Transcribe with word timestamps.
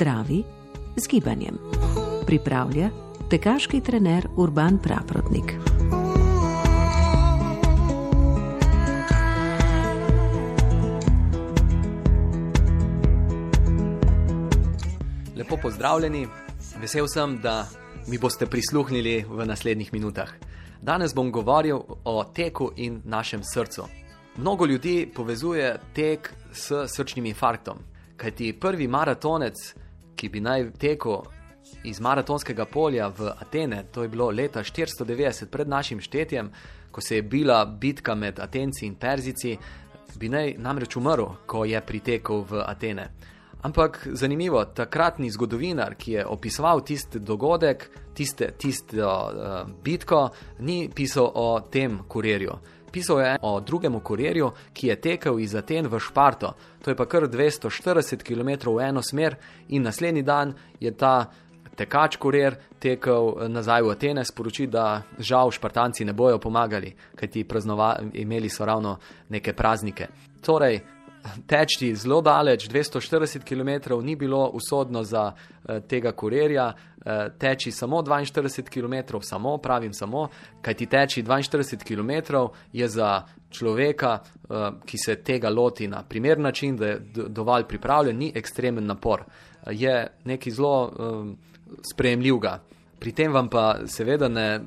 Zdravi 0.00 0.44
z 0.96 1.08
gibanjem. 1.08 1.58
Pripravlja 2.26 2.88
tekaški 3.30 3.80
trener 3.84 4.28
Urban 4.36 4.78
Praprotnik. 4.78 5.52
Lepo 15.36 15.56
pozdravljeni, 15.62 16.28
vesel 16.80 17.04
sem, 17.08 17.36
da 17.42 17.66
mi 18.08 18.18
boste 18.18 18.46
prisluhnili 18.46 19.26
v 19.28 19.46
naslednjih 19.46 19.92
minutah. 19.92 20.32
Danes 20.80 21.12
bom 21.14 21.28
govoril 21.30 21.76
o 22.04 22.24
teku 22.24 22.70
in 22.76 23.02
našem 23.04 23.44
srcu. 23.44 23.84
Mnogo 24.36 24.66
ljudi 24.66 25.12
povezuje 25.14 25.76
tek 25.92 26.32
s 26.52 26.72
srčnim 26.86 27.26
infarktom, 27.26 27.78
kajti 28.16 28.52
prvi 28.60 28.88
maratonec, 28.88 29.74
ki 30.20 30.28
bi 30.28 30.40
naj 30.44 30.66
tekel 30.78 31.22
iz 31.84 32.00
maratonskega 32.00 32.66
polja 32.68 33.08
v 33.08 33.32
Atene, 33.40 33.84
to 33.92 34.02
je 34.02 34.08
bilo 34.08 34.28
leta 34.30 34.60
490 34.60 35.48
pred 35.48 35.68
našim 35.68 36.00
štetjem, 36.00 36.50
ko 36.90 37.00
se 37.00 37.16
je 37.16 37.22
bila 37.22 37.64
bitka 37.64 38.14
med 38.14 38.40
Atenci 38.40 38.86
in 38.86 38.94
Perzici, 38.94 39.56
bi 40.18 40.28
naj 40.28 40.56
namreč 40.58 40.96
umrl, 40.96 41.28
ko 41.46 41.64
je 41.64 41.80
pritekel 41.80 42.44
v 42.50 42.64
Atene. 42.66 43.08
Ampak 43.62 44.08
zanimivo, 44.12 44.64
takratni 44.64 45.30
zgodovinar, 45.30 45.94
ki 45.94 46.12
je 46.12 46.26
opisoval 46.26 46.80
tisti 46.84 47.20
dogodek, 47.20 47.90
tiste, 48.16 48.52
tisto 48.58 49.08
uh, 49.08 49.58
bitko, 49.84 50.28
ni 50.58 50.88
pisal 50.94 51.28
o 51.34 51.60
tem 51.60 51.98
kurirju. 52.08 52.56
Pisal 52.92 53.20
je 53.20 53.36
o 53.42 53.60
drugem 53.60 54.00
kurirju, 54.00 54.50
ki 54.72 54.86
je 54.86 55.00
tekel 55.00 55.40
iz 55.40 55.54
Aten 55.54 55.86
v 55.86 56.00
Šparto. 56.00 56.54
To 56.82 56.90
je 56.90 56.96
pa 56.96 57.06
kar 57.06 57.28
240 57.28 58.22
km 58.22 58.70
v 58.74 58.88
eno 58.88 59.02
smer, 59.02 59.36
in 59.68 59.82
naslednji 59.82 60.22
dan 60.22 60.54
je 60.80 60.90
ta 60.96 61.30
tekač 61.76 62.16
kurir 62.16 62.56
tekel 62.78 63.48
nazaj 63.48 63.82
v 63.82 63.92
Atene, 63.94 64.24
sporoči, 64.24 64.66
da 64.66 65.02
žal 65.18 65.50
Špartanci 65.50 66.04
ne 66.04 66.12
bojo 66.12 66.38
pomagali, 66.38 66.92
kajti 67.16 67.46
imeli 68.14 68.48
so 68.48 68.64
ravno 68.64 68.98
neke 69.28 69.52
praznike. 69.52 70.08
Torej, 70.40 70.80
teči 71.46 71.94
zelo 71.94 72.20
daleč, 72.20 72.68
240 72.68 73.44
km, 73.44 73.94
ni 74.02 74.16
bilo 74.16 74.50
usodno 74.54 75.04
za 75.04 75.32
eh, 75.32 75.80
tega 75.80 76.12
kurirja, 76.12 76.72
eh, 77.04 77.28
teči 77.38 77.70
samo 77.70 78.02
42 78.02 78.68
km, 78.70 79.18
samo 79.20 79.58
pravim 79.58 79.92
samo, 79.92 80.28
kaj 80.62 80.74
ti 80.74 80.86
teči 80.86 81.22
42 81.22 81.84
km, 81.84 82.36
je 82.72 82.88
za 82.88 83.22
človeka, 83.50 84.18
eh, 84.50 84.70
ki 84.86 84.98
se 84.98 85.16
tega 85.16 85.50
loti 85.50 85.88
na 85.88 86.02
primer 86.02 86.38
način, 86.38 86.76
da 86.76 86.86
je 86.86 87.00
dovolj 87.14 87.64
pripravljen, 87.64 88.16
ni 88.16 88.32
ekstremen 88.34 88.86
napor. 88.86 89.24
Je 89.70 90.06
nekaj 90.24 90.52
zelo 90.52 90.92
eh, 90.92 91.34
sprejemljivega. 91.92 92.58
Pri 93.00 93.12
tem 93.16 93.32
vam 93.32 93.48
pa 93.48 93.86
seveda 93.88 94.28
ne, 94.28 94.60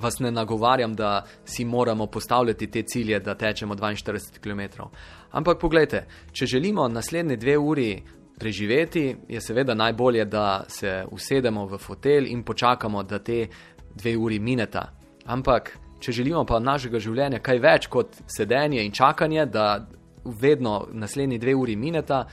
vas 0.00 0.18
ne 0.18 0.30
nagovarjam, 0.30 0.94
da 0.94 1.24
si 1.44 1.64
moramo 1.64 2.06
postavljati 2.06 2.70
te 2.70 2.82
cilje, 2.82 3.20
da 3.20 3.34
tečemo 3.34 3.74
42 3.74 4.40
km. 4.40 4.82
Ampak 5.30 5.60
pogledajte, 5.60 6.06
če 6.32 6.46
želimo 6.46 6.88
naslednje 6.88 7.36
dve 7.36 7.58
uri 7.58 8.02
preživeti, 8.38 9.16
je 9.28 9.40
seveda 9.40 9.74
najbolje, 9.74 10.24
da 10.24 10.64
se 10.68 11.04
usedemo 11.10 11.66
v 11.66 11.78
fotelj 11.78 12.30
in 12.32 12.42
počakamo, 12.42 13.02
da 13.02 13.18
te 13.18 13.46
dve 13.94 14.16
uri 14.16 14.38
mineta. 14.38 14.88
Ampak, 15.26 15.76
če 16.00 16.12
želimo 16.12 16.44
pa 16.44 16.58
našega 16.58 16.98
življenja 16.98 17.38
kaj 17.44 17.60
več 17.60 17.86
kot 17.92 18.16
sedenje 18.26 18.82
in 18.84 18.92
čakanje, 18.92 19.46
da 19.46 19.86
vedno 20.24 20.86
naslednji 20.92 21.38
dve 21.38 21.54
uri 21.54 21.76
mineta, 21.76 22.24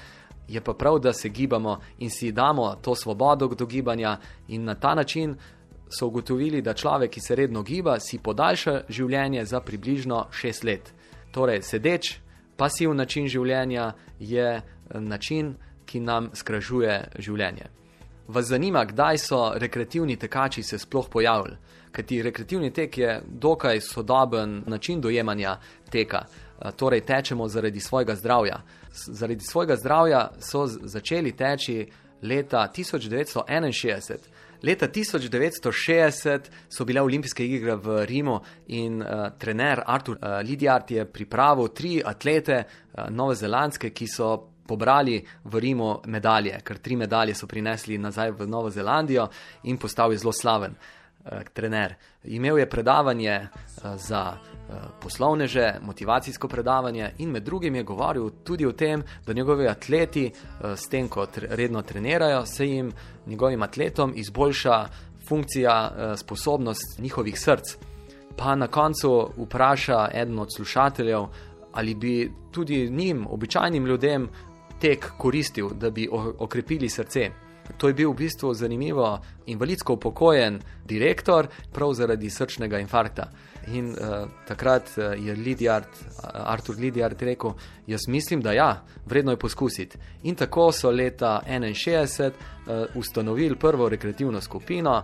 je 0.51 0.61
pa 0.61 0.73
prav, 0.73 0.99
da 0.99 1.13
se 1.13 1.29
gibamo 1.29 1.79
in 1.99 2.09
si 2.09 2.31
damo 2.31 2.75
to 2.81 2.95
svobodo 2.95 3.47
do 3.47 3.65
gibanja, 3.65 4.17
in 4.47 4.63
na 4.63 4.75
ta 4.75 4.95
način 4.95 5.35
so 5.89 6.07
ugotovili, 6.07 6.61
da 6.61 6.73
človek, 6.73 7.11
ki 7.11 7.19
se 7.19 7.35
redno 7.35 7.63
giba, 7.63 7.99
si 7.99 8.19
podaljša 8.19 8.81
življenje 8.89 9.45
za 9.45 9.59
približno 9.61 10.27
šest 10.31 10.63
let. 10.63 10.93
Torej, 11.31 11.61
sedeč, 11.61 12.17
pasiv 12.57 12.93
način 12.93 13.27
življenja 13.27 13.93
je 14.19 14.61
način, 14.93 15.55
ki 15.85 15.99
nam 15.99 16.29
skražuje 16.33 16.97
življenje. 17.19 17.67
Vas 18.31 18.45
zanima, 18.47 18.85
kdaj 18.85 19.17
so 19.17 19.39
rekreativni 19.59 20.15
tekači 20.15 20.63
se 20.63 20.79
sploh 20.79 21.09
pojavili? 21.11 21.57
Ker 21.91 22.05
ti 22.07 22.21
rekreativni 22.23 22.71
tek 22.71 22.97
je 22.97 23.17
dokaj 23.27 23.81
sodoben 23.81 24.61
način 24.71 25.01
dojemanja 25.01 25.57
teka. 25.91 26.21
Torej, 26.75 27.01
tečemo 27.01 27.47
zaradi 27.47 27.79
svojega 27.79 28.15
zdravja. 28.15 28.61
Zaradi 28.93 29.43
svojega 29.43 29.75
zdravja 29.75 30.29
so 30.39 30.67
začeli 30.67 31.31
teči 31.31 31.87
leta 32.21 32.67
1961. 32.77 34.17
Leta 34.63 34.87
1960 34.87 36.39
so 36.69 36.85
bile 36.85 37.01
olimpijske 37.01 37.45
igre 37.45 37.75
v 37.75 38.05
Rimu 38.05 38.39
in 38.67 39.01
uh, 39.01 39.29
trener 39.37 39.81
Artur 39.85 40.17
uh, 40.21 40.39
Lidjart 40.45 40.91
je 40.91 41.05
pripravil 41.05 41.67
tri 41.67 42.01
atlete, 42.05 42.63
uh, 42.63 43.09
novozelandske, 43.09 43.89
ki 43.89 44.07
so 44.07 44.29
pobrali 44.67 45.17
v 45.43 45.59
Rimu 45.59 45.89
medalje, 46.05 46.59
ker 46.63 46.77
tri 46.77 46.95
medalje 46.95 47.35
so 47.35 47.47
prinesli 47.47 47.97
nazaj 47.97 48.31
v 48.37 48.47
Novo 48.47 48.69
Zelandijo 48.69 49.27
in 49.63 49.77
postal 49.77 50.13
je 50.13 50.21
zelo 50.21 50.31
slaven 50.31 50.77
uh, 50.77 51.41
trener. 51.53 51.97
Imel 52.23 52.61
je 52.61 52.69
predavanje 52.69 53.39
uh, 53.41 53.97
za 53.97 54.37
poslovneže, 55.01 55.73
motivacijsko 55.81 56.47
predavanje 56.47 57.11
in 57.17 57.29
med 57.29 57.43
drugim 57.43 57.75
je 57.75 57.83
govoril 57.83 58.29
tudi 58.43 58.65
o 58.65 58.71
tem, 58.71 59.03
da 59.25 59.33
njegovi 59.33 59.67
atleti 59.67 60.31
uh, 60.31 60.71
s 60.75 60.89
tem, 60.89 61.07
ko 61.07 61.27
redno 61.35 61.81
trenirajo, 61.81 62.45
se 62.45 62.67
jim 62.67 62.91
njegovim 63.27 63.63
atletom 63.63 64.13
izboljša 64.15 64.85
funkcija, 65.27 65.91
uh, 65.91 66.19
sposobnost 66.19 66.99
njihovih 66.99 67.39
src. 67.39 67.77
Pa 68.37 68.55
na 68.55 68.67
koncu 68.67 69.29
vpraša 69.37 70.07
eden 70.13 70.39
od 70.39 70.47
slušateljev, 70.55 71.25
ali 71.71 71.95
bi 71.95 72.31
tudi 72.51 72.89
njim, 72.89 73.27
običajnim 73.29 73.85
ljudem, 73.85 74.29
tek 74.81 75.11
koristil, 75.17 75.69
da 75.69 75.89
bi 75.89 76.09
okrepili 76.39 76.89
srce. 76.89 77.29
To 77.77 77.87
je 77.87 77.93
bil 77.93 78.11
v 78.11 78.15
bistvu 78.15 78.53
zanimivo, 78.53 79.19
invalidsko 79.45 79.93
upokojen 79.93 80.59
direktor, 80.85 81.47
prav 81.71 81.93
zaradi 81.93 82.29
srčnega 82.29 82.79
infarkta. 82.79 83.29
In 83.67 83.91
uh, 83.91 84.25
takrat 84.47 84.89
je 84.97 85.35
Lidjard, 85.35 85.87
Artur 86.33 86.75
Lidjard 86.79 87.21
rekel: 87.21 87.53
Jaz 87.87 88.07
mislim, 88.07 88.41
da 88.41 88.51
ja, 88.51 88.83
vredno 89.05 89.31
je 89.31 89.37
poskusiti. 89.37 89.97
In 90.23 90.35
tako 90.35 90.71
so 90.71 90.91
leta 90.91 91.41
1961 91.47 92.31
uh, 92.31 92.95
ustanovili 92.95 93.55
prvo 93.55 93.89
rekreativno 93.89 94.41
skupino 94.41 95.03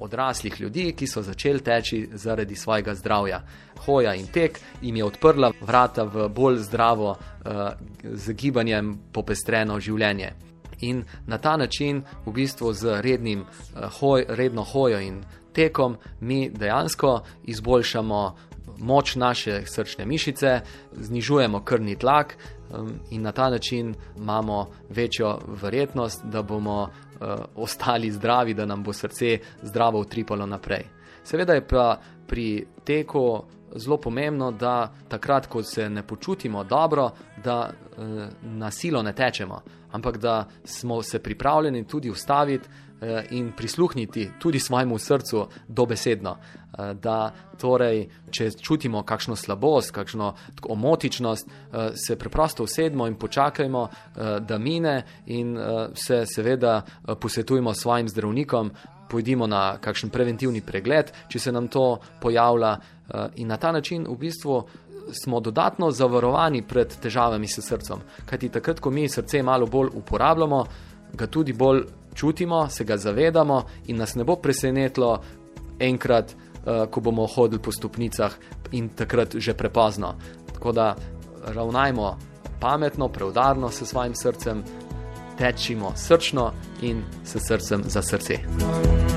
odraslih 0.00 0.60
ljudi, 0.60 0.92
ki 0.96 1.06
so 1.06 1.22
začeli 1.22 1.60
teči 1.60 2.08
zaradi 2.12 2.56
svojega 2.56 2.94
zdravja. 2.94 3.42
Hoja 3.84 4.14
in 4.14 4.26
tek 4.26 4.60
jim 4.82 4.96
je 4.96 5.04
odprla 5.04 5.52
vrata 5.60 6.04
v 6.04 6.28
bolj 6.28 6.58
zdravo, 6.58 7.10
uh, 7.10 7.70
z 8.02 8.32
gibanjem 8.32 8.98
popestreno 9.12 9.80
življenje. 9.80 10.32
In 10.80 11.04
na 11.26 11.38
ta 11.38 11.56
način, 11.56 12.02
v 12.26 12.32
bistvu 12.32 12.72
z 12.72 13.00
rednim, 13.00 13.40
uh, 13.40 13.84
hoj, 14.00 14.24
redno 14.28 14.64
hojo 14.64 15.00
in 15.00 15.22
tekom, 15.52 15.96
mi 16.20 16.50
dejansko 16.50 17.20
izboljšamo 17.44 18.36
moč 18.78 19.16
naše 19.16 19.62
srčne 19.66 20.06
mišice, 20.06 20.60
znižujemo 20.92 21.60
krvni 21.64 21.96
tlak 21.96 22.36
in 23.10 23.22
na 23.22 23.32
ta 23.32 23.50
način 23.50 23.94
imamo 24.16 24.70
večjo 24.88 25.38
verjetnost, 25.62 26.24
da 26.24 26.42
bomo 26.42 26.82
uh, 26.82 27.28
ostali 27.56 28.10
zdravi, 28.10 28.54
da 28.54 28.66
nam 28.66 28.82
bo 28.82 28.92
srce 28.92 29.38
zdravo 29.62 30.00
utripalo 30.00 30.46
naprej. 30.46 30.84
Seveda 31.24 31.54
je 31.54 31.66
pa 31.66 32.00
pri 32.26 32.66
teku 32.84 33.42
zelo 33.78 33.96
pomembno, 33.96 34.50
da 34.52 34.92
takrat, 35.08 35.46
ko 35.46 35.62
se 35.62 35.90
ne 35.90 36.02
počutimo 36.02 36.64
dobro, 36.64 37.10
da 37.44 37.70
uh, 37.70 38.04
na 38.42 38.70
silo 38.70 39.02
ne 39.02 39.12
tečemo, 39.12 39.62
ampak 39.92 40.16
da 40.16 40.48
smo 40.64 41.02
se 41.02 41.18
pripravljeni 41.18 41.86
tudi 41.86 42.10
ustaviti. 42.10 42.68
In 43.30 43.52
prisluhniti 43.56 44.30
tudi 44.38 44.58
svojemu 44.58 44.98
srcu 44.98 45.46
dobesedno, 45.68 46.36
da 46.94 47.32
torej, 47.60 48.08
če 48.30 48.50
čutimo 48.50 49.02
kakšno 49.06 49.36
slabost, 49.36 49.92
kakšno 49.94 50.32
omotičnost, 50.68 51.50
se 51.94 52.16
preprosto 52.18 52.64
usedemo 52.64 53.06
in 53.06 53.14
počakajmo, 53.14 53.88
da 54.40 54.58
mine, 54.58 55.02
in 55.26 55.54
se 55.94 56.24
seveda 56.26 56.82
posvetujemo 57.20 57.74
svojim 57.74 58.08
zdravnikom, 58.08 58.72
pojdimo 59.10 59.46
na 59.46 59.78
kakšen 59.78 60.10
preventivni 60.10 60.60
pregled, 60.60 61.12
če 61.28 61.38
se 61.38 61.52
nam 61.52 61.68
to 61.68 62.00
pojavlja, 62.20 62.76
in 63.36 63.48
na 63.48 63.56
ta 63.56 63.72
način 63.72 64.06
v 64.08 64.16
bistvu. 64.18 64.62
Smo 65.08 65.40
dodatno 65.40 65.86
zavarovani 65.90 66.60
pred 66.68 66.92
težavami 67.00 67.48
s 67.48 67.62
srcem, 67.64 68.02
kajti 68.28 68.50
takrat, 68.58 68.80
ko 68.80 68.90
mi 68.90 69.06
srce 69.08 69.40
malo 69.42 69.66
bolj 69.66 69.94
uporabljamo, 69.96 70.58
ga 71.16 71.26
tudi 71.26 71.52
bolj 71.56 71.86
čutimo, 72.14 72.68
se 72.68 72.84
ga 72.84 72.96
zavedamo 72.96 73.62
in 73.86 73.96
nas 73.96 74.14
ne 74.14 74.24
bo 74.24 74.36
presenetilo 74.36 75.22
enkrat, 75.78 76.34
uh, 76.34 76.90
ko 76.90 77.00
bomo 77.00 77.26
hodili 77.26 77.62
po 77.62 77.72
stopnicah 77.72 78.34
in 78.72 78.88
takrat 78.88 79.36
že 79.36 79.54
prepozno. 79.54 80.14
Tako 80.52 80.72
da 80.72 80.96
ravnajmo 81.46 82.16
pametno, 82.60 83.08
preudarno 83.08 83.70
s 83.70 83.82
svojim 83.82 84.14
srcem, 84.14 84.62
tečimo 85.38 85.92
srčno 85.96 86.52
in 86.82 87.02
s 87.24 87.36
srcem 87.48 87.82
za 87.86 88.02
srce. 88.02 88.34
Life 88.34 89.07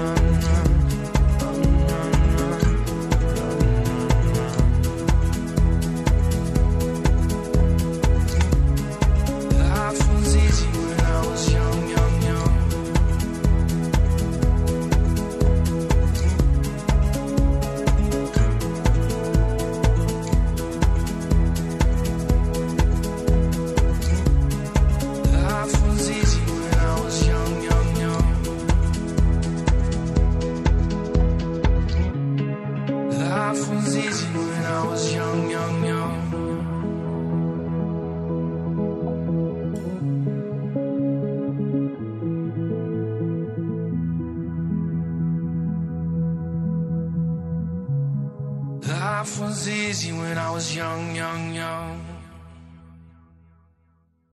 Life 49.21 49.39
was 49.39 49.69
easy 49.69 50.11
when 50.11 50.35
I 50.35 50.49
was 50.49 50.75
young, 50.75 51.15
young, 51.15 51.53
young. 51.53 51.90